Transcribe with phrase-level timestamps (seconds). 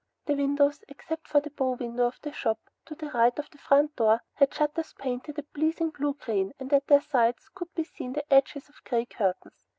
[0.25, 3.59] The windows except for the bow window of the shop to the right of the
[3.59, 7.83] front door had shutters painted a pleasing bluey green, and at their sides could be
[7.83, 9.67] seen the edges of gay curtains.